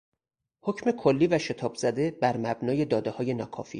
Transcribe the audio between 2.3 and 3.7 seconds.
مبنای دادههای ناکافی